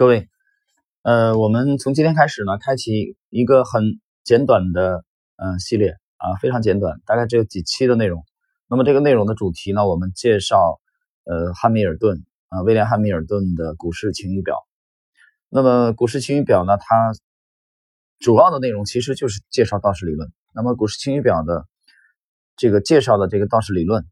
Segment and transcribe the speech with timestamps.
[0.00, 0.30] 各位，
[1.02, 5.04] 呃，我们从今天开始呢，开启一个很简短的、
[5.36, 8.24] 呃系列啊，非常简短，大概只有几期的内容。
[8.66, 10.80] 那么这个内容的主题呢，我们介绍
[11.24, 14.56] 呃汉密尔顿啊，威廉汉密尔顿的股市晴雨表。
[15.50, 17.12] 那么股市晴雨表呢，它
[18.18, 20.32] 主要的内容其实就是介绍道氏理论。
[20.54, 21.66] 那么股市晴雨表的
[22.56, 24.06] 这个介绍的这个道氏理论，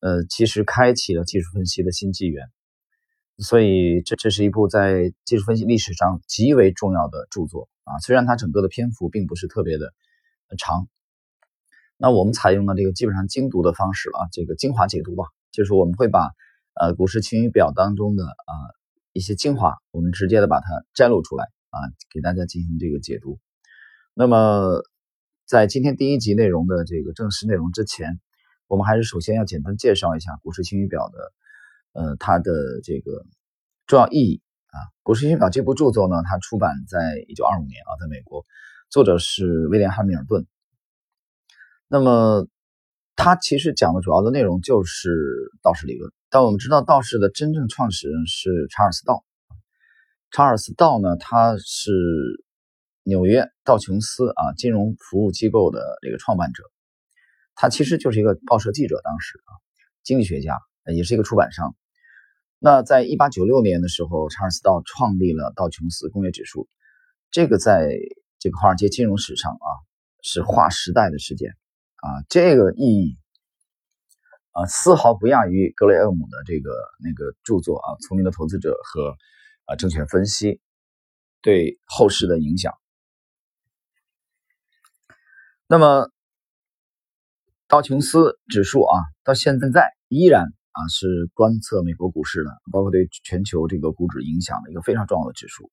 [0.00, 2.48] 呃，其实开启了技术分析的新纪元。
[3.38, 9.92] 所以这这是一部在技术分析历史上极为重要的著作啊，虽然它整个的篇幅并不是特别的
[10.58, 10.88] 长，
[11.96, 16.32] 那我们采用了这个基本上精读的方式啊，这个精华解读吧，就是我们会把
[16.74, 18.52] 呃股市晴雨表当中的啊
[19.12, 21.78] 一些精华，我们直接的把它摘录出来啊，
[22.12, 23.38] 给大家进行这个解读。
[24.14, 24.82] 那么
[25.46, 28.18] 在今天第一集内容的这个正式内容之前，
[28.66, 31.32] 我们还是首先要简单介绍一下股市晴雨表的。
[31.98, 32.52] 呃，它的
[32.84, 33.26] 这个
[33.88, 38.46] 重要意义啊，《股市新表》这部著作呢，它出版在一九二五年啊，在美国，
[38.88, 40.46] 作者是威廉·汉密尔顿。
[41.88, 42.46] 那么，
[43.16, 45.10] 它其实讲的主要的内容就是
[45.60, 46.12] 道氏理论。
[46.30, 49.24] 但我们知道，道氏的真正创始人是查尔斯·道。
[50.30, 51.90] 查尔斯·道呢，他是
[53.02, 56.62] 纽约道琼斯啊金融服务机构的这个创办者，
[57.56, 59.50] 他其实就是一个报社记者，当时啊，
[60.04, 60.56] 经济学家。
[60.90, 61.76] 也是一个出版商。
[62.60, 66.68] 那在一八九六年的时候，查尔斯道创立了道琼斯工业指数，
[67.30, 67.88] 这个在
[68.40, 69.68] 这个华尔街金融史上啊
[70.22, 71.52] 是划时代的事件
[71.94, 73.16] 啊，这个意义
[74.50, 76.70] 啊丝毫不亚于格雷厄姆的这个
[77.00, 79.16] 那个著作啊《聪明的投资者》和
[79.66, 80.60] 啊证券分析
[81.40, 82.74] 对后世的影响。
[85.68, 86.10] 那么
[87.68, 90.57] 道琼斯指数啊到现在依然。
[90.78, 95.72] 啊，是观测美国股市的，包括对全球这个股指影响的一个非常重要的指数。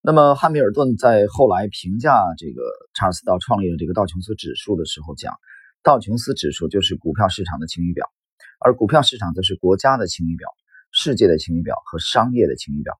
[0.00, 2.62] 那么汉密尔顿在后来评价这个
[2.94, 5.34] 查尔斯道创立了这个道琼斯指数的时候讲，
[5.82, 8.06] 道琼斯指数就是股票市场的晴雨表，
[8.64, 10.48] 而股票市场则是国家的晴雨表、
[10.92, 12.94] 世界的晴雨表和商业的晴雨表。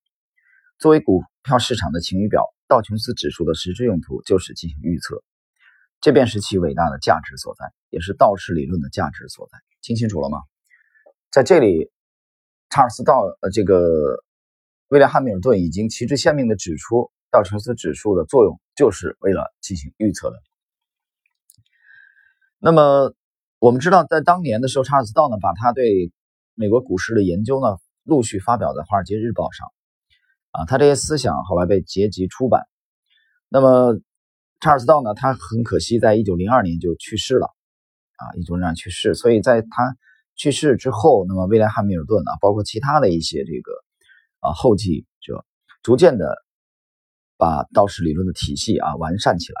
[0.77, 5.23] 作为股票市场的晴雨表，道琼斯指数的实质用途就是进行预测，
[5.99, 9.57] 这便是其伟大的价值所在，也是道氏理论的价值所在。
[9.81, 10.39] 听清楚了吗？
[11.37, 11.91] 在这里，
[12.71, 14.23] 查尔斯道呃，这个
[14.87, 20.37] 威廉汉密尔顿已经旗帜鲜明的指出，道琼斯指数的作用就是为了进行预测的。
[22.57, 23.13] 那么
[23.59, 26.11] 我们知道，在当年的时候，查尔斯道呢，把他对
[26.55, 29.67] 美国股市的研究呢，陆续发表在《华尔街日报》上，
[30.49, 32.63] 啊，他这些思想后来被结集出版。
[33.47, 33.99] 那么
[34.59, 37.45] 查尔斯道呢，他很可惜，在一九零二年就去世了，
[38.15, 39.95] 啊，一九零二年去世，所以在他。
[40.37, 43.71] 去世之后，那么威廉汉密尔顿啊，包括其他的一些这个
[44.39, 45.43] 啊后继者，
[45.81, 46.37] 逐渐的
[47.37, 49.59] 把道氏理论的体系啊完善起来。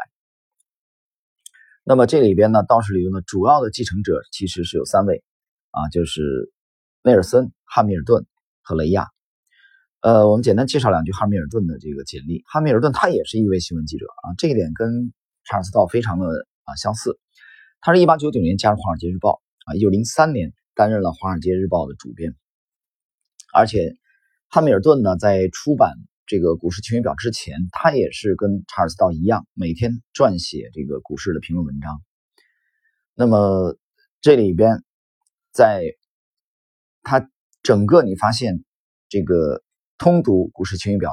[1.83, 5.23] 那么这里边呢，道氏理论的主要的继承者其实是有三位
[5.71, 6.53] 啊，就是
[7.01, 8.27] 内尔森、汉密尔顿
[8.61, 9.07] 和雷亚。
[10.01, 12.43] 呃，我们简单介绍两句汉密尔顿的这个简历。
[12.45, 15.11] 汉密尔顿他也是一位新闻记者啊，这一点跟
[15.43, 17.17] 查尔斯道非常的啊相似。
[17.81, 20.53] 他是一八九九年加入《华尔街日报》啊，一九零三年。
[20.77, 22.35] 担任了《华尔街日报》的主编，
[23.51, 23.95] 而且
[24.47, 25.95] 汉密尔顿呢，在出版
[26.27, 31.99] 这个《股市晴雨表》之前，他也是跟查尔斯道一样，每天撰写这个股市的评论文章。
[33.15, 33.75] 那么
[34.21, 34.83] 这里边，
[35.51, 35.83] 在
[37.01, 37.27] 他
[37.63, 38.63] 整个你发现
[39.09, 39.63] 这个
[39.97, 41.09] 通读《股市晴雨表》，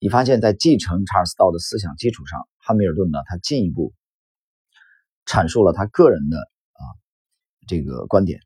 [0.00, 3.94] 你发现在继承查尔斯道的思想基础上，汉密尔顿呢，他进一步
[5.24, 6.84] 阐述了他个人的啊
[7.66, 8.38] 这个观点。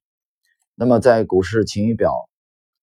[0.78, 2.28] 那么，在股市晴雨表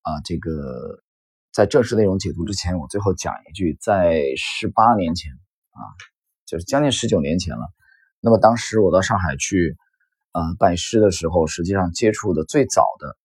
[0.02, 1.04] 啊，这个
[1.52, 5.80] 在正式内容解读之前，我最后讲一句，在十八年前啊，
[6.48, 7.68] 就是将近十九年前了。
[8.20, 9.78] 那么当时我到上海去
[10.32, 13.16] 啊拜师的时候，实际上接触的最早的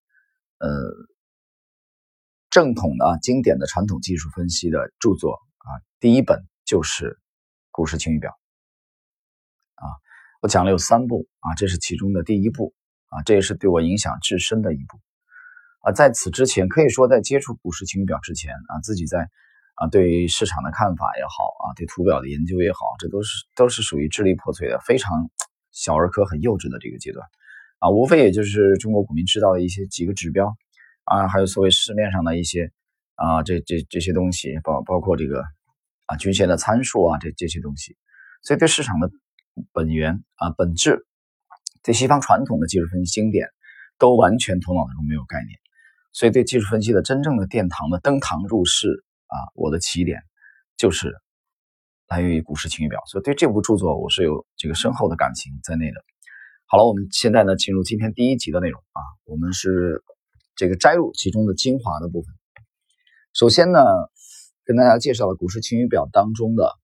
[0.58, 0.68] 呃
[2.50, 7.12] 正统的、经典的传统技术分析的著作啊，第一本就是
[7.70, 8.32] 《股市晴雨表》
[9.76, 9.96] 啊，
[10.42, 12.74] 我讲了有三部啊，这是其中的第一部。
[13.08, 14.98] 啊，这也是对我影响至深的一步
[15.80, 15.92] 啊！
[15.92, 19.30] 在此之前，可以说在接触股市晴雨表之前啊，自己在
[19.76, 25.30] 啊对市场的看法也好啊，对图表的研究也好，这都是都是属于支离破碎的，非常
[25.72, 27.26] 小儿科、很幼稚的这个阶段
[27.78, 27.88] 啊。
[27.88, 30.54] 无非也就是中国股民知道的一些几个指标
[31.04, 32.70] 啊，还有所谓市面上的一些
[33.14, 35.42] 啊这这这些东西，包包括这个
[36.04, 37.96] 啊均线的参数啊这这些东西，
[38.42, 39.10] 所以对市场的
[39.72, 41.06] 本源啊本质。
[41.82, 43.48] 对西方传统的技术分析经典，
[43.98, 45.58] 都完全头脑当中没有概念，
[46.12, 50.20] 所以对技术分析的真正的殿堂的登堂入室啊，我的起点
[50.76, 51.14] 就是
[52.08, 55.96] 来源于股市晴雨表，所以对这部著作我是有这个深厚的感情在内的。
[56.66, 60.02] 好了，我们现在呢进入今天第一集的内容啊，我们是
[60.54, 62.34] 这个摘录其中的精华的部分。
[63.32, 63.80] 首先呢，
[64.64, 66.74] 跟大家介绍了股市晴雨表当中的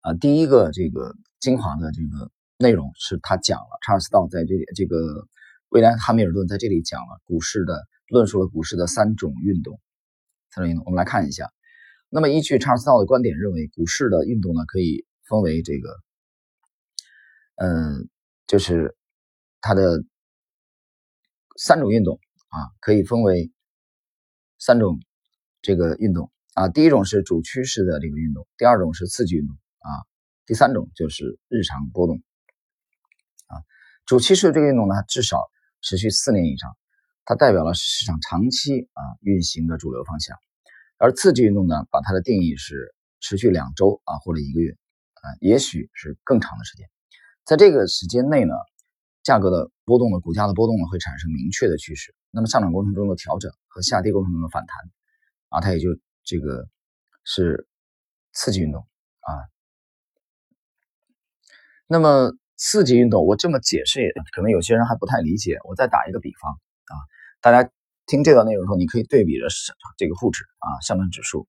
[0.00, 5.26] 啊第一个这个精华的这个内容，是他讲了查尔斯道在这里这个
[5.68, 9.80] 威廉汉密尔顿在这里讲了股市的论述了股市的三种运动，
[10.50, 11.50] 三种运动，我们来看一下。
[12.08, 15.88] 那么依据查尔斯道的观点，认为股市的运动呢可以分为这个，
[17.56, 18.08] 嗯。
[18.48, 18.96] 就是
[19.60, 20.04] 它的
[21.56, 23.50] 三种运动啊，可以分为
[24.56, 25.00] 三种
[25.62, 26.68] 这个运动啊。
[26.68, 29.90] 第一种是主趋势的这个运动，第二种是刺激运动啊，
[30.46, 32.22] 第三种就是日常波动。
[34.06, 35.50] 主趋势这个运动呢，至少
[35.82, 36.76] 持续四年以上，
[37.24, 40.38] 它代表了市场长期啊运行的主流方向。
[40.96, 44.70] 而刺激运动呢，把它的定义是持续两周啊或者一个月
[45.14, 46.88] 啊，也许是更长的时间。
[47.44, 48.54] 在这个时间内呢，
[49.24, 52.14] 价格的波动呢，股价的波动呢，会产生明确的趋势。
[52.30, 54.88] 那么上涨过程中的调整和下跌过程中的反弹，
[55.48, 55.88] 啊，它也就
[56.22, 56.68] 这个
[57.24, 57.66] 是
[58.32, 58.86] 刺激运动
[59.20, 59.34] 啊。
[61.88, 65.58] 那么刺激运动，我这么解释可能有些人还不太理解。
[65.64, 66.94] 我再打一个比方啊，
[67.40, 67.70] 大家
[68.06, 69.46] 听这段内容的时候，你可以对比着
[69.96, 71.46] 这个沪指啊，上证指数。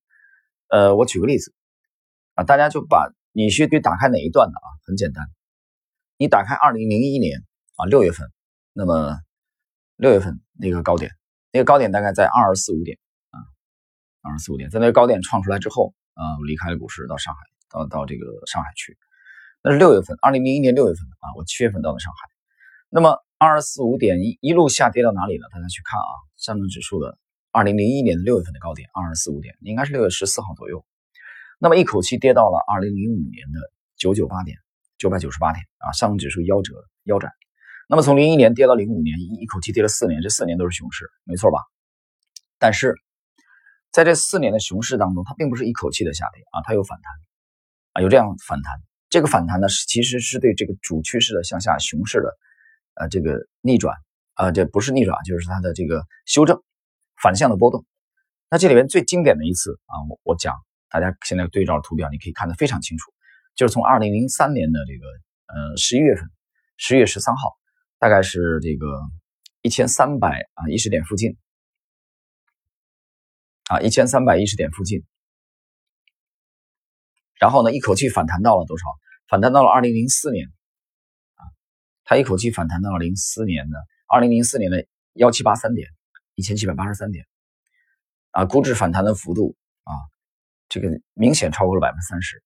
[0.68, 1.54] 呃，我举个例子
[2.34, 4.68] 啊，大家就把你需得打开哪一段的啊？
[4.86, 5.26] 很简单。
[6.18, 7.44] 你打开二零零一年
[7.76, 8.30] 啊六月份，
[8.74, 9.18] 那么
[9.96, 11.12] 六月份那个高点，
[11.52, 12.98] 那个高点大概在二二四五点
[13.30, 13.40] 啊，
[14.24, 17.40] 二二四五点，在那个高点创出来之后啊，我离开了股市，到上海，
[17.70, 18.98] 到到这个上海去，
[19.68, 22.30] 那是六月份，二零零一年六月份啊，我七月份到的上海，
[22.88, 25.50] 那么二二四五点一一路下跌到哪里了？
[25.52, 27.18] 大家去看啊，上证指数的
[27.52, 30.86] 二零零一年的六月份的高点二二四五点，应该是六月十四号左右，
[31.60, 33.60] 那么一口气跌到了二零零五年的
[33.98, 34.58] 九九八点。
[34.98, 36.74] 九百九十八点啊，上证指数夭折
[37.04, 37.32] 腰斩。
[37.90, 41.60] 那么从零一年跌到零五年，一一口气跌了四年，这四年都是熊市，没错吧？
[42.58, 42.96] 但是
[43.92, 47.14] 在这四年的熊市当中，它并不是一口气的下跌啊，它有反弹
[47.92, 48.87] 啊，有这样反弹。
[49.10, 52.38] 这个反弹呢，是其实是对这个主趋势的向下熊市的
[52.96, 53.96] 呃这个逆转
[54.34, 56.62] 啊，这不是逆转，就是它的这个修正
[57.22, 57.86] 反向的波动。
[58.50, 60.56] 那这里面最经典的一次啊，我我讲，
[60.90, 63.12] 大家现在对照图表，你可以看得非常清楚。
[63.56, 65.06] 就是从二零零三年的这个
[65.48, 66.30] 呃十一月份，
[66.78, 67.58] 十月十三号，
[68.00, 69.02] 大概是这个
[69.62, 71.36] 一千三百啊一十点附近，
[73.70, 75.04] 啊一千三百一十点附近，
[77.40, 78.86] 然后呢一口气反弹到了多少？
[79.28, 80.48] 反弹到了二零零四年，
[81.36, 81.44] 啊，
[82.06, 85.90] 它一口气反弹到了零四年的二零零四年的幺七八三点，
[86.36, 87.26] 一千七百八十三点，
[88.32, 89.92] 啊，估值反弹的幅度啊，
[90.70, 92.42] 这个明显超过了百分之三十。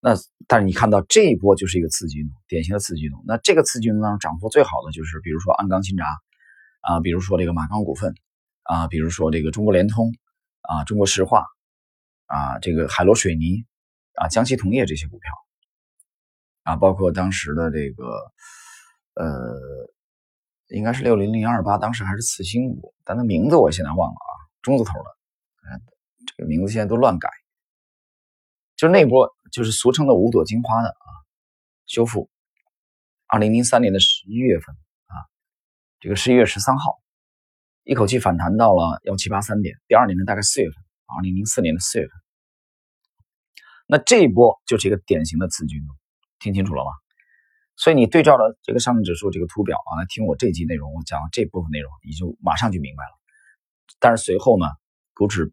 [0.00, 0.14] 那
[0.46, 3.24] 但是你看到这一波就是一个刺激运动，典型的刺激运动。
[3.26, 6.04] 那这个刺激运动当中涨幅最好的就是，比如说鞍钢新闸，
[6.82, 8.14] 啊，比如说这个马钢股份，
[8.62, 10.14] 啊，比如说这个中国联通，
[10.60, 11.46] 啊，中国石化，
[12.26, 13.64] 啊，这个海螺水泥，
[14.14, 15.32] 啊，江西铜业这些股票，
[16.62, 18.32] 啊，包括当时的这个，
[19.14, 19.54] 呃，
[20.68, 24.32] 应该是六零零二八，当时还是次新股，但它名字我现在忘了啊，
[24.62, 25.04] 中字头的，
[26.26, 27.28] 这个名字现在都乱改。
[28.76, 31.08] 就那波，就是俗称的五朵金花的啊，
[31.86, 32.28] 修复。
[33.26, 34.74] 二零零三年的十一月份
[35.06, 35.14] 啊，
[36.00, 37.00] 这个十一月十三号，
[37.84, 39.76] 一口气反弹到了幺七八三点。
[39.86, 42.14] 第二年的大概四月份，二零零四年的四月份，
[43.86, 45.94] 那这一波就是一个典型的刺激运动，
[46.38, 46.90] 听清楚了吗？
[47.76, 53.10] 所以你对照了这个上证指数这个图表啊，来听我这集内容，我讲这部分内容，你就马上就明白了。
[53.98, 54.66] 但是随后呢，
[55.12, 55.52] 股指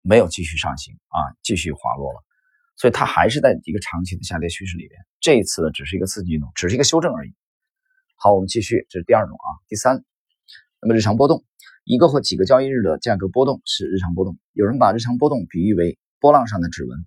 [0.00, 2.24] 没有继续上行啊，继续滑落了。
[2.76, 7.34] 所以它还是在一个长期的下跌趋势里边，这一次呢只是一个刺激运动，只是一个修正而已。
[8.16, 9.48] 好，我们继续，这是第二种啊。
[9.68, 10.02] 第三，
[10.80, 11.44] 那么日常波动，
[11.84, 14.38] 一个或几个交易日的价格波动是日常波动。
[14.52, 17.06] 有人把日常波动比喻为波浪上的指纹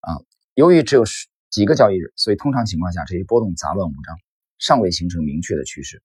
[0.00, 0.18] 啊。
[0.54, 1.04] 由于只有
[1.50, 4.16] 几个交易日，所以通常情况下这些波动杂乱无章，
[4.58, 6.02] 尚未形成明确的趋势。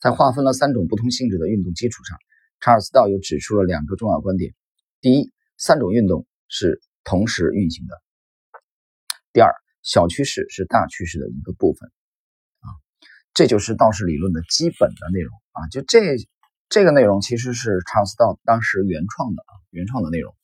[0.00, 2.18] 在划分了三种不同性质的运动基础上，
[2.60, 4.52] 查尔斯道又指出了两个重要观点：
[5.00, 7.94] 第一，三种运动是同时运行的。
[9.32, 11.90] 第二，小趋势是大趋势的一个部分，
[12.60, 12.68] 啊，
[13.32, 15.68] 这就是道氏理论的基本的内容啊。
[15.68, 16.16] 就这
[16.68, 20.34] 这个内容其实是查尔斯道当时原创的啊，原创的内容。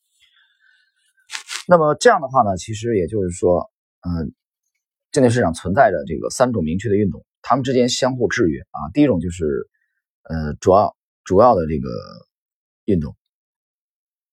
[1.71, 4.35] 那么这样的话呢，其实也就是说，嗯，
[5.13, 8.91] 证券市场存在着这个三种明确的运动，它们之间相互制约啊。
[8.93, 9.71] 第一种就是，
[10.25, 11.89] 呃，主要主要的这个
[12.87, 13.17] 运动。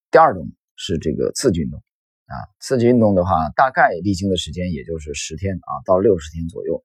[0.09, 1.77] 第二种是这个刺激运动
[2.25, 6.83] 啊，刺激运动的话，大概历经的时间也就是十天啊到六十天左右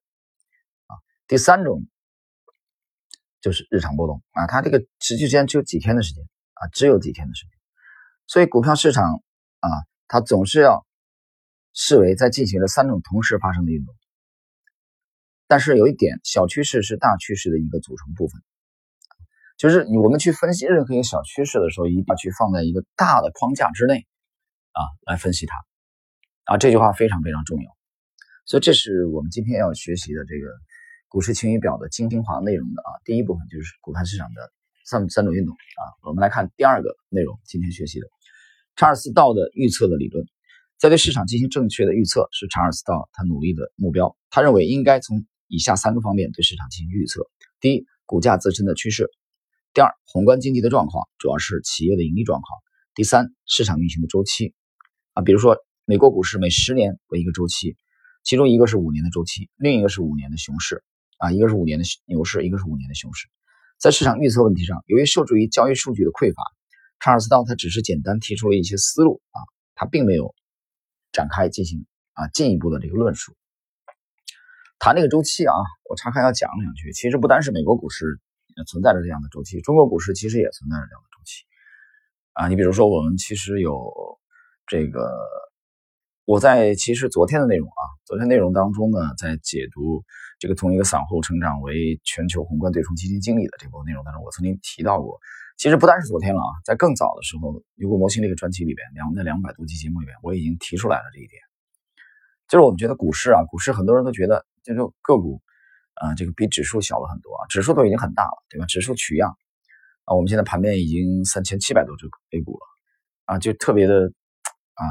[0.85, 0.93] 啊。
[1.27, 1.87] 第三种
[3.41, 7.51] 就是日常波动啊，它这个持续时间只有几天的时间啊，只有几天的时间，
[8.27, 9.23] 所以股票市场
[9.61, 9.69] 啊，
[10.13, 10.85] 它总是要
[11.73, 13.95] 视为在进行着三种同时发生的运动。
[15.47, 18.39] 但是有一点，小趋势是大趋势的一个组成部分。
[19.57, 24.05] 就是我们去分析任何一个小趋势的时候，一定要去放在一个大的框架之内
[24.73, 25.55] 啊来分析它
[26.43, 26.57] 啊。
[26.57, 27.71] 这句话非常非常重要。
[28.45, 30.45] 所以这是我们今天要学习的这个
[31.07, 33.01] 股市晴雨表的精华内容的啊。
[33.03, 34.53] 第一部分就是股票市场的
[34.85, 35.81] 三三种运动啊。
[36.03, 38.05] 我们来看第二个内容，今天学习的
[38.75, 40.25] 查尔斯道的预测的理论，
[40.79, 44.17] 在对市场进行正确的预测是查尔斯道他努力的目标。
[44.29, 47.21] 他认为应该从以下三个方面对市场进行预测：
[47.59, 49.05] 第一，股价自身的趋势；
[49.73, 52.59] 第二，宏观经济的状况，主要是企业的盈利状况；
[52.95, 54.53] 第三，市场运行的周期。
[55.13, 57.77] 啊，比如说美国股市每十年为一个周期，
[58.23, 60.83] 其中一个是五年的周期，另一个是五年的熊市。
[61.19, 63.27] 啊，一个是五年的牛市，一个是五年的熊市。
[63.79, 66.43] 在市场预测问题上，由于受制于交易数据的匮乏，
[67.03, 69.43] 查尔斯道他只是简单提出了一些思路啊，
[69.75, 70.33] 他并没有
[71.11, 73.35] 展开进行啊进一步的这个论述。
[74.79, 76.93] 谈这个周期啊，我岔开要讲两句。
[76.93, 78.21] 其实不单是美国股市
[78.67, 81.43] 存在着这样的周期，中国股市其实也存在着这样的周期
[82.31, 82.47] 啊。
[82.47, 83.91] 你比如说，我们其实有
[84.65, 85.01] 这个，
[86.25, 90.03] 我在其实昨天的内容啊，昨天内容当中呢，在解读
[90.39, 95.19] 这个从一个散户成长为全球宏观对冲基金经理的这部分内容当中，我曾经提到过。
[95.57, 101.41] 其实不单是昨天了啊，在更早的时候，《牛股模型》这个专辑里边，两在两百多期节目里边，我已经提出来了这一点。
[102.47, 104.45] 就是我们觉得股市啊，股市很多人都觉得。
[104.63, 105.41] 就是个股，
[105.95, 108.65] 啊，这个比指数小了很多啊，指数都已经很大了，对吧？
[108.65, 109.35] 指数取样，
[110.05, 112.65] 啊，我们现在盘面已经三千七百多只 A 股了，
[113.25, 114.05] 啊，就特别的，
[114.75, 114.85] 啊，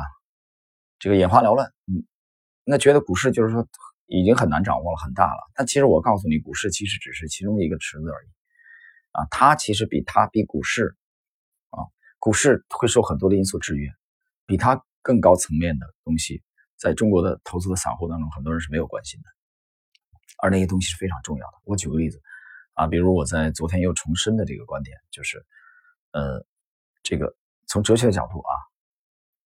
[1.02, 2.06] 这个眼花缭乱，嗯，
[2.62, 3.66] 那觉得股市就是说
[4.06, 5.50] 已经很难掌握了，很大了。
[5.52, 8.28] 但其实我告诉你，股市其实只是其中一个池子而已，
[9.10, 10.96] 啊，它其实比它比股市，
[11.70, 11.82] 啊，
[12.20, 13.90] 股市会受很多的因素制约，
[14.46, 16.40] 比它更高层面的东西，
[16.76, 19.28] 在中国的投资的散户当中，很多人是没有关心的。
[20.38, 21.54] 而那些东西是非常重要的。
[21.64, 22.22] 我举个例子，
[22.74, 25.44] 啊，比如我在昨天又重申的这个观点，就是，
[26.12, 26.46] 呃，
[27.02, 27.34] 这个
[27.66, 28.54] 从哲学的角度啊，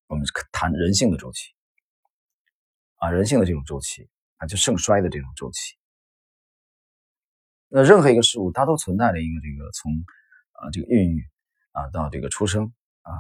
[0.06, 1.52] 我们谈人性的周期，
[2.96, 5.76] 啊，人性的这种周期啊，就盛衰的这种周期。
[7.68, 9.92] 那任何一个事物，它都存在着一个这个从
[10.52, 11.28] 啊这个孕育
[11.72, 12.72] 啊到这个出生
[13.02, 13.12] 啊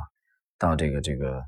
[0.58, 1.44] 到这个这个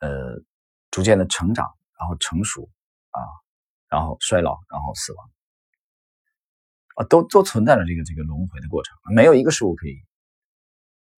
[0.00, 0.42] 呃
[0.90, 1.66] 逐渐的成长，
[1.98, 2.68] 然后成熟
[3.10, 3.20] 啊，
[3.88, 5.30] 然后衰老，然后死亡。
[6.96, 9.96] 啊，都都存在着这个这个轮回的过程，没有一个事物可以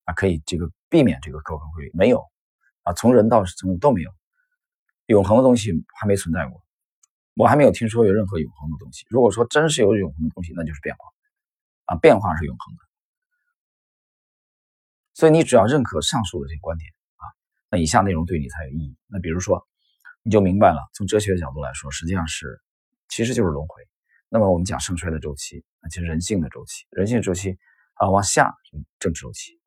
[0.04, 2.24] 啊可以这个避免这个高轮回，没有
[2.84, 4.10] 啊，从人到生物都没有
[5.06, 6.62] 永恒的东西还没存在过，
[7.34, 9.04] 我还没有听说有任何永恒的东西。
[9.10, 11.04] 如果说真是有永恒的东西，那就是变化
[11.86, 12.80] 啊，变化是永恒的。
[15.14, 17.24] 所以你只要认可上述的这些观点啊，
[17.70, 18.96] 那以下内容对你才有意义。
[19.06, 19.66] 那比如说，
[20.22, 22.60] 你就明白了，从哲学角度来说，实际上是
[23.08, 23.82] 其实就是轮回。
[24.28, 27.56] 那么我们讲盛衰的周期，那其实人性的周期，人性周期
[27.94, 28.52] 啊往下
[28.98, 29.60] 政治周期，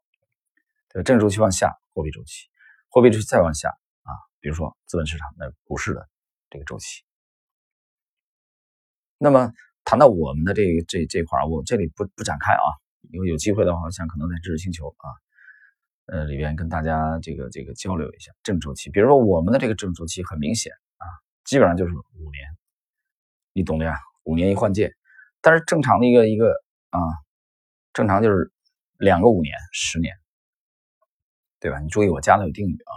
[0.90, 2.50] 对政治周期往下货币周期，
[2.98, 6.10] 货币周期再往下啊，比如说资本市场的股市的
[6.50, 7.04] 这个周期。
[9.20, 12.66] 那么谈到我们的这这这块，我这里不不展开啊，
[13.12, 15.06] 因为有机会的话，我想可能在知识星球啊，
[16.08, 18.90] 呃里边跟大家这个这个交流一下正周期。
[18.90, 21.06] 比如说我们的这个正周期很明显啊，
[21.44, 22.50] 基本上就是五年，
[23.54, 24.00] 你懂的呀。
[24.24, 24.92] 五年一换届，
[25.40, 26.52] 但是正常的一个一个
[26.90, 27.00] 啊，
[27.94, 28.52] 正常就是
[28.98, 30.18] 两个五年，十年，
[31.60, 31.80] 对吧？
[31.80, 32.94] 你注意我加的有定语啊，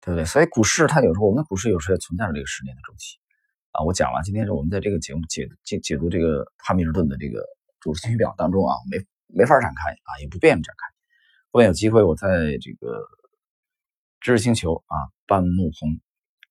[0.00, 0.24] 对不对？
[0.24, 3.18] 所以股市它有时候，我们的股市有时候也存在着这个十年的周期
[3.72, 3.84] 啊。
[3.84, 7.44] 我讲了，今天是我们在这个节目解解解读这个汉密尔顿的这个
[7.80, 10.86] 主持情绪表当中啊，没没法展开啊，也不便于展开。
[11.50, 13.02] 后面有机会，我在这个
[14.20, 16.00] 知识星球啊，半木红。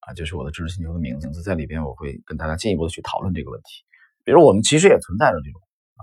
[0.02, 3.84] 啊，就是我的知识星球的名字，在里边我会跟大家进一步的去讨论这个问题。
[4.24, 5.62] 比如我们其实也存在着这种
[5.98, 6.02] 啊，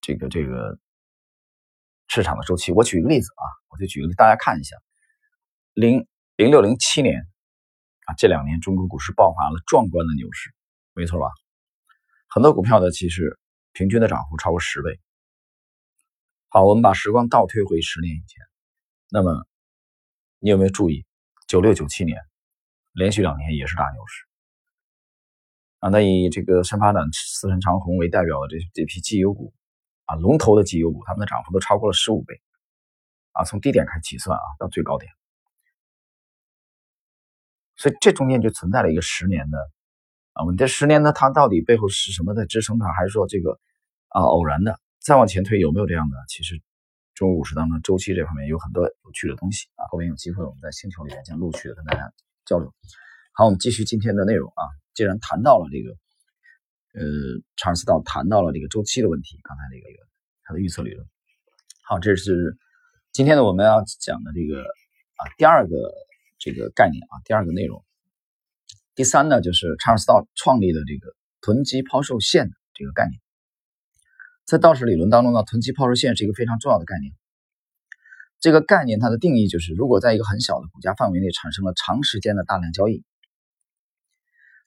[0.00, 0.76] 这个这个
[2.14, 2.72] 市场的周期。
[2.72, 4.76] 我举个例子啊，我就举个例大家看一下，
[5.72, 7.22] 零零六零七年
[8.04, 10.50] 啊，这两年中国股市爆发了壮观的牛市，
[10.92, 11.28] 没错吧？
[12.28, 13.38] 很多股票的其实
[13.72, 15.00] 平均的涨幅超过十倍。
[16.50, 18.44] 好，我们把时光倒推回十年以前，
[19.10, 19.46] 那么
[20.38, 21.06] 你有没有注意
[21.46, 22.20] 九六九七年？
[22.92, 24.26] 连续两年也是大牛市
[25.78, 25.88] 啊！
[25.88, 29.54] 那以这个深发展、四川长虹为代表的这这批绩优股
[30.04, 32.40] 啊，龙头的绩优股，它们的涨幅都超过了十五倍
[33.32, 33.44] 啊！
[33.44, 35.10] 从低点开始计算啊，到最高点
[37.76, 39.58] 所以这中间就存在了一个十年的
[40.34, 43.58] 啊，我们这十年呢，它到底背后是什么在支撑它，还是说这个
[44.08, 44.78] 啊偶然的？
[45.00, 46.16] 再往前推有没有这样的？
[46.28, 46.60] 其实
[47.14, 52.12] 中国股市当中周期这方面有很多有趣的东西啊，后面有机会我们在星球里面将陆续的跟大家
[52.44, 52.72] 交流。
[53.32, 54.62] 好，我们继续今天的内容啊，
[54.94, 55.96] 既然谈到了这个
[56.92, 57.02] 呃
[57.56, 60.02] 查尔斯道谈到了这个周期的问题，刚才那个一个
[60.44, 61.06] 他的预测理论。
[61.84, 62.56] 好，这是
[63.12, 65.76] 今天呢我们要讲的这个啊第二个。
[66.44, 67.84] 这个概念啊，第二个内容，
[68.96, 73.20] 第三呢，就是查尔斯道创立的这个囤积抛售线的这个概念，
[74.44, 77.14] 在道氏理论当中呢，囤积抛售线是一个非常重要的概念。
[78.40, 83.04] 这个概念它的定义就是，如果在一个很小的股价范围内产生了长时间的大量交易，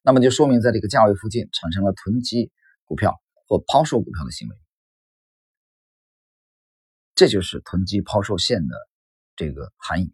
[0.06, 2.52] 那么就说明在这个价位附近产生了囤积
[2.84, 4.56] 股票或抛售股票的行为，
[7.16, 8.76] 这就是囤积抛售线的
[9.36, 10.14] 这个含义。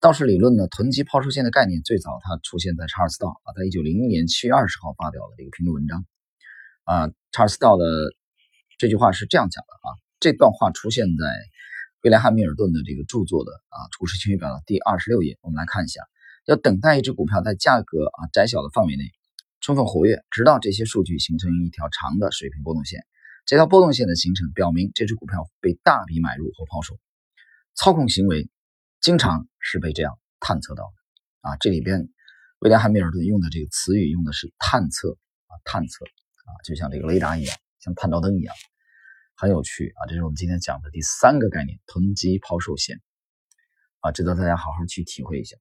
[0.00, 6.04] 道氏理论呢，囤积抛售线的概念最早它出现在查尔斯道啊，在一九零一年七月二十号发表的这个评论文章
[6.84, 7.10] 啊。
[7.32, 7.84] 查尔斯道的
[8.76, 11.24] 这句话是这样讲的啊，这段话出现在
[12.02, 15.38] 威廉汉密尔顿的这个著作的啊《股市情绪表》的第二十六页。
[15.40, 16.02] 我们来看一下，
[16.46, 19.04] 要等待一只股票在价格啊窄小的范围内
[19.60, 23.04] 充分活跃，直到这些数据形成一条长的水平波动线。
[23.44, 26.98] 这条波动线的形成，表明这只股票被大笔买入或抛售，
[27.74, 28.50] 操控行为。
[28.98, 31.56] 经常是被这样探测到的啊！
[31.60, 32.08] 这里边
[32.58, 35.12] 威廉汉密尔顿用的这个词语用的是探测
[35.46, 38.54] 啊，探测啊，就像这个雷达一样，像探照灯一样，
[39.36, 40.08] 很有趣啊！
[40.08, 43.00] 这是我们今天讲的第三个概念——囤积抛售线
[44.00, 45.56] 啊，值得大家好好去体会一下。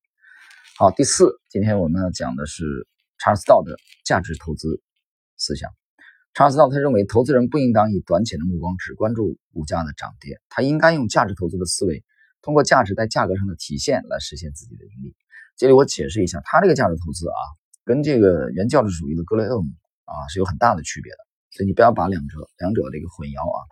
[0.77, 2.85] 好，第四，今天我们要讲的是
[3.17, 4.81] 查尔斯道的价值投资
[5.37, 5.71] 思想。
[6.33, 12.03] 查尔斯道他认为，投资人不应当以短浅的目光只关注股价的涨跌，他应该用价值投资的思维。
[12.41, 15.15] 通过价值在价格上的体现来实现自己的盈利。
[15.55, 17.39] 这里我解释一下，他这个价值投资啊，
[17.85, 19.69] 跟这个原教旨主义的格雷厄姆
[20.03, 21.17] 啊是有很大的区别的，
[21.51, 23.63] 所以你不要把两者两者这个混淆啊。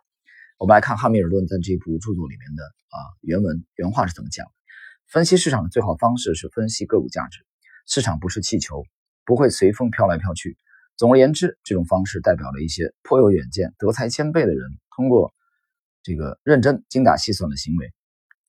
[0.57, 4.51] 我们来看汉密尔顿在这部著作里面的啊原文原话是怎么讲的：
[5.07, 7.45] 分析市场的最好方式是分析个股价值。
[7.85, 8.83] 市场不是气球，
[9.25, 10.57] 不会随风飘来飘去。
[10.95, 15.33] 总而言之，这种方式代表了一些颇有远见、德才兼备的人通过
[16.01, 17.91] 这个认真、精打细算的行为。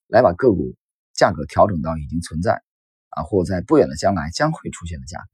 [0.07, 0.75] 来把个股
[1.13, 2.61] 价格调整到已经存在
[3.09, 5.25] 啊，或在不远的将来将会出现的价格。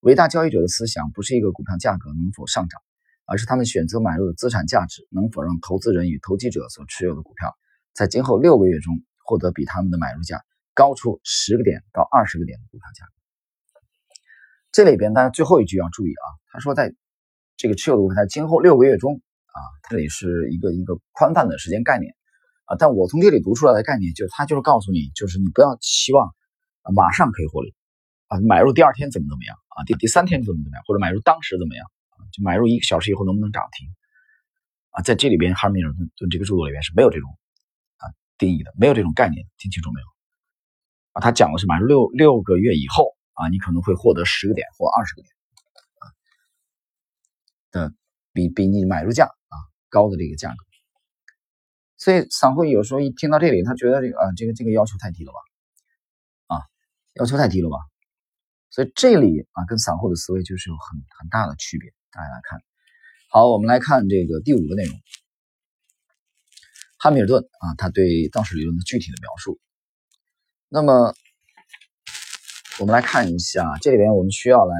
[0.00, 2.80] 伟大交易者的思想不是一个股票价格能否上涨，
[3.24, 7.56] 而是他们选择买入的资产价值能否让投资人与投机者所持有的股票
[7.94, 10.42] 在今后六个月中获得比他们的买入价
[10.78, 13.12] 高出十个点到二十个点的股票价格。
[14.70, 16.94] 这里边，大家最后一句要注意啊，他说在
[17.56, 19.58] 这个持有的股票在今后六个月中啊，
[19.90, 22.14] 这里是一个一个宽泛的时间概念。
[22.66, 26.32] 啊，但我从这里读出来的概念就是，他就是告诉你，就是你不要期望
[26.94, 27.74] 马上可以获利
[28.28, 33.88] 啊，买入第二天怎么怎么样啊，第第三天怎么怎么样，或者买入当时怎么样啊，就买入一个小时以后能不能涨停
[34.90, 37.28] 啊，在这里边哈密尔顿这个著作里边是没有这种
[37.96, 40.17] 啊定义的，没有这种概念，听清楚没有？
[41.20, 45.32] 他讲的是买入六六个月以后啊，你可能会获得十个点或二十个点
[45.98, 46.04] 啊
[47.70, 47.94] 的
[48.32, 49.54] 比比你买入价啊
[49.88, 50.56] 高的这个价格。
[51.96, 56.54] 所以散户有时候一听到这里，他觉得这个啊，这个这个要求太低了吧？
[56.54, 56.62] 啊，
[57.14, 57.76] 要求太低了吧？
[58.70, 61.92] 所以这里啊，跟散户的思维就是有很很大的区别。
[62.12, 62.62] 大家来看，
[63.30, 64.96] 好，我们来看这个第五个内容，
[66.98, 69.58] 汉密尔顿啊，他对道氏理论的具体的描述。
[70.70, 71.14] 那么
[72.78, 74.74] 我们来看一下，这里边我们需要来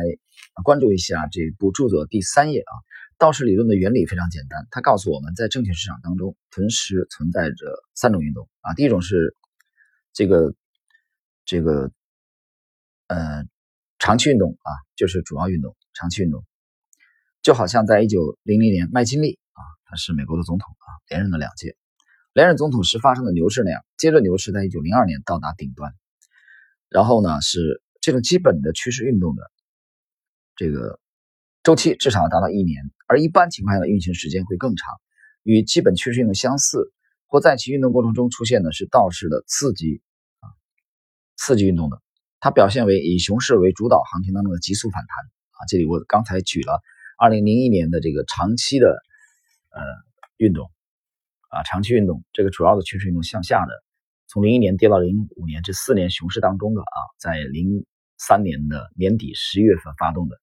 [0.62, 2.72] 关注一下这部著作第三页啊。
[3.16, 8.74] 道氏理论的原理非常简单，它告诉我们在证券市场当中，同时存在着三种运动啊。
[8.74, 9.34] 第一种是
[10.12, 10.54] 这个
[11.46, 11.90] 这个
[13.06, 13.44] 呃
[13.98, 16.44] 长期运动啊，就是主要运动，长期运动，
[17.40, 21.76] 就好像在一九零零年麦金利啊，他是美国的总统啊，连任了两届，
[22.38, 25.92] 连任总统时发生的牛市那样，接着牛市在一九零二年到达顶端，
[26.88, 29.42] 然后呢是这种基本的趋势运动的
[30.54, 31.00] 这个。
[31.64, 34.86] 周期至少要达到一年，而一般情况下的运行时间会更长。
[35.42, 36.92] 与基本趋势运动相似，
[37.26, 40.00] 或在其运动过程中出现的是道氏的刺激
[40.38, 40.46] 啊，
[41.36, 42.00] 刺激运动的，
[42.38, 45.24] 它表现为以熊市为主导行情当中的急速反弹
[45.60, 45.66] 啊。
[45.68, 46.80] 这里我刚才举了
[47.18, 48.86] 二零零一年的这个长期的
[49.70, 49.82] 呃
[50.36, 50.70] 运动
[51.48, 53.72] 啊，长期运动这个主要的趋势运动向下的，
[54.26, 57.84] 从零一年跌到零五年这四年熊市当中的啊，在零
[58.16, 60.40] 三年的年底十一月份发动的。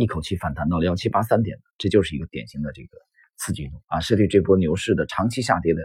[0.00, 2.98] 一口气反弹到了幺七八三点，这就是一个典型的这个
[3.36, 5.82] 刺激运动啊，是对这波牛市的长期下跌的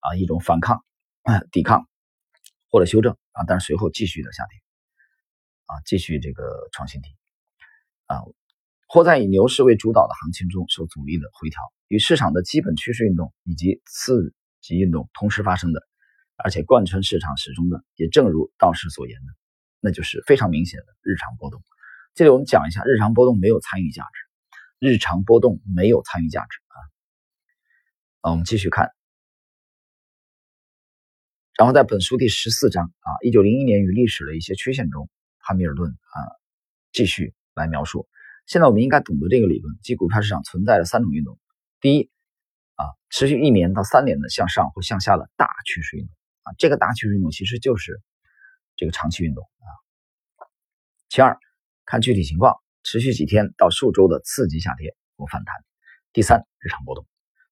[0.00, 0.84] 啊一种反抗、
[1.50, 1.88] 抵抗
[2.68, 4.58] 或者修正啊，但是随后继续的下跌
[5.64, 7.16] 啊，继续这个创新低
[8.04, 8.20] 啊，
[8.92, 15.80] 或在以牛市为主导的行情中受阻力的回调，与市场的基本趋势运动以及次级运动同时发生的，
[16.34, 19.26] 而且贯穿市场始终的，也正如道士所言的，
[19.78, 21.62] 那就是非常明显的日常波动。
[22.14, 26.76] 这里我们讲一下，日常波动没有参与价值，日常波动没有参与价值啊。
[28.22, 28.90] 啊，我们继续看。
[31.56, 36.18] 然后在本书第十四章啊，一九零一年与历史的一些缺陷中，汉密尔顿啊
[36.90, 38.08] 继续来描述。
[38.46, 41.38] 现在我们应该懂得这个理论，即股票市场存在的三种运动：
[41.80, 42.10] 第一
[42.74, 48.00] 啊，持续一年到三年的向上或向下的大趋势运动啊，这个大趋势运动其实就是
[48.76, 49.70] 这个长期运动啊；
[51.08, 51.38] 其二，
[51.84, 55.54] 看具体情况，持续几天到数周的刺激下跌或反弹；
[56.12, 57.06] 第三，日常波动。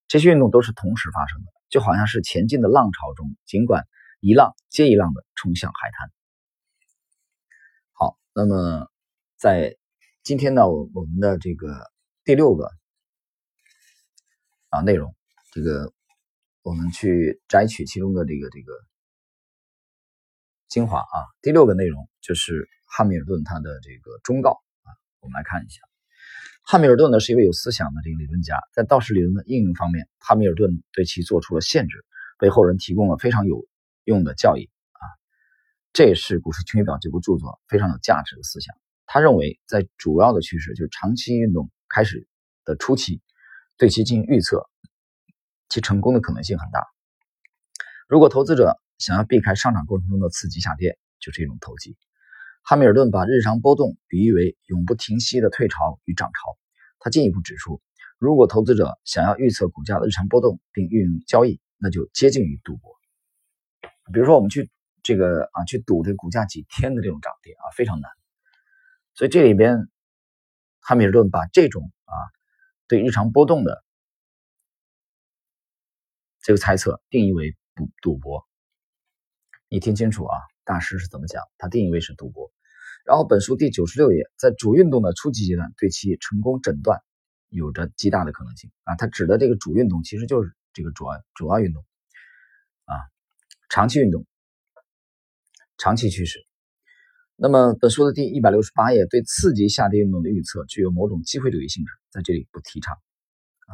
[0.07, 3.85] 这些运动都是同时发生的，就好像是前进的浪潮中，尽管
[4.19, 6.11] 一浪接一浪的冲向海滩。
[7.93, 8.89] 好，那么
[9.37, 9.77] 在
[10.29, 11.89] 今天呢，我我们的这个
[12.23, 12.69] 第六个
[14.69, 15.15] 啊内容，
[15.51, 15.91] 这个
[16.61, 18.71] 我们去摘取其中的这个这个
[20.67, 21.17] 精华啊。
[21.41, 25.81] 第六个内容就是汉密尔顿他的这个忠告啊，我们来看一下。
[26.61, 32.05] 汉密尔顿呢是一位有思想的这个理论家，在道氏理论的应用方面，汉密尔顿对其做出了限制，
[32.37, 33.65] 为后人提供了非常有
[34.03, 35.01] 用的教义啊。
[35.91, 38.75] 这也是《股市清学表》这部著作非常有价值的思想。
[39.11, 42.27] 他认为，在主要的趋势就是长期运动开始
[42.63, 43.23] 的初期，
[43.75, 44.69] 对其进行预测，
[45.67, 46.85] 其成功的可能性很大。
[48.07, 51.97] 如果投资者想要避开上涨过程中的刺激下跌，就是一种投机。
[52.61, 56.55] 汉密尔顿把日常波动比喻为永不停息的退潮与涨潮。
[56.99, 57.81] 他进一步指出，
[58.19, 62.91] 如果投资者想要预测股价的日常波动并运用交易，那就接近于赌博。
[64.13, 64.69] 比如说，我们去
[65.01, 68.11] 这个啊，去赌这股价几天的这种涨跌啊，非常难。
[69.19, 69.89] 所以这里边，
[70.79, 72.15] 汉密尔顿把这种啊
[72.87, 73.83] 对日常波动的
[76.39, 78.47] 这个猜测定义为赌赌博。
[79.67, 81.43] 你听清楚啊，大师是怎么讲？
[81.57, 82.49] 他定义为是赌博。
[83.03, 87.03] 然后本书第九十六页，在主运动的初级阶段，对其成功诊断
[87.49, 88.95] 有着极大的可能性啊。
[88.95, 91.85] 他指的这个主运动，其实就是这个主要主要运动
[92.85, 92.95] 啊，
[93.67, 94.25] 长期运动，
[95.77, 96.47] 长期趋势。
[97.41, 103.73] 那么本书的第一百六十八页，对刺激下跌运动的预测具有某种机会主义性质，在这里不提倡啊。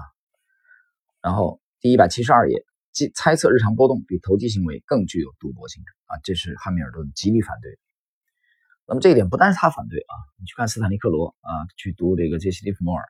[1.19, 7.77] 然后第一百七十二页，即猜测日常波动比投机行为更具有赌博性质啊，这是汉密尔顿极力反对的。
[8.85, 13.03] 那么这一点不但是他反对啊，你去看斯坦利克罗啊，去读这个杰西·利弗莫尔，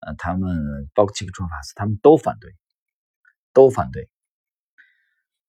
[0.00, 2.50] 呃，他们包括齐克·卓法斯，他们都反对，
[3.52, 4.10] 都反对。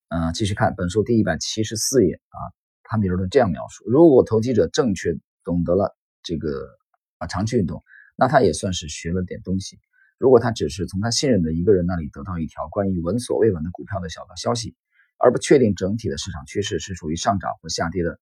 [0.10, 2.38] 嗯，继续看本书第一百七十四页啊，
[2.90, 6.68] 汉密尔顿这样描述：如果投机者正确懂得了这个
[7.18, 7.84] 啊长期运动，
[8.16, 9.78] 那他也算是学了点东西；
[10.18, 14.76] 如果他只是从他信任的一个人那里得到一条关于闻所未闻的股票的小道消息，
[15.18, 18.20] 而不确定整体的市场趋势是属于上涨或下跌的。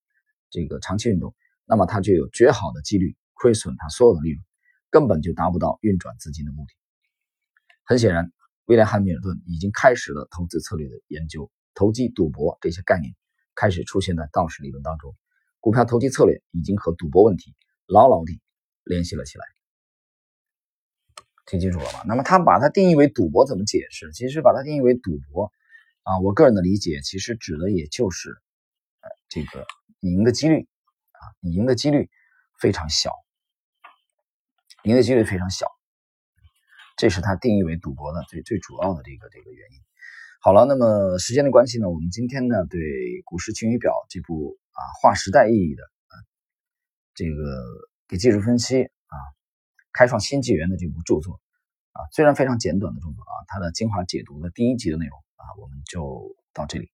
[0.50, 1.34] 这个长期运动，
[1.66, 4.40] 那么他就有绝好的几率亏损他所有的利润，
[4.88, 6.72] 根本就达不到运转资金的目的。
[7.82, 8.30] 很显然，
[8.66, 13.16] 威廉·汉密尔顿已经开始了投资策略的研究，投机、赌博这些概念
[13.54, 15.14] 开始出现在道氏理论当中。
[15.60, 17.54] 股票投机策略已经和赌博问题
[17.86, 18.40] 牢牢地
[18.84, 19.44] 联系了起来。
[21.46, 22.02] 听清楚了吗？
[22.06, 24.10] 那么他把它定义为赌博，怎么解释？
[24.12, 25.52] 其实把它定义为赌博
[26.02, 28.30] 啊，我个人的理解，其实指的也就是，
[29.00, 29.66] 呃，这个。
[30.00, 30.68] 你赢的几率
[31.12, 32.10] 啊，你赢的几率
[32.60, 33.10] 非常小，
[34.82, 35.66] 赢的几率非常小，
[36.96, 39.80] 这是他定义为赌博的最最主要的这个这个原因。
[40.44, 42.78] 好了，那么时间的关系呢，我们今天呢对
[43.24, 46.12] 《股市晴雨表》这部啊划时代意义的啊
[47.14, 47.64] 这个
[48.06, 49.16] 给技术分析啊
[49.94, 51.40] 开创新纪元的这部著作
[51.92, 56.90] 啊，虽然非常简短的著作啊，它的精华解读的第一集的内容啊，我们就到这里。